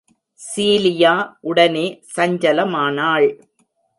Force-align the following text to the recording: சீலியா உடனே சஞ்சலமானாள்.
சீலியா 0.39 1.11
உடனே 1.41 1.85
சஞ்சலமானாள். 2.15 3.27